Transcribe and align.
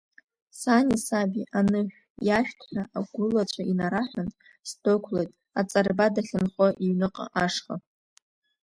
Сани 0.59 0.97
саби 1.05 1.41
анышә 1.57 1.97
иашәҭ 2.27 2.59
ҳәа 2.71 2.83
агәылацәа 2.97 3.63
инараҳәан, 3.71 4.29
сдәықәлеит 4.69 5.31
Аҵарба 5.59 6.05
дахьынхоз 6.13 6.73
иҩны 6.85 7.07
ашҟа. 7.43 7.75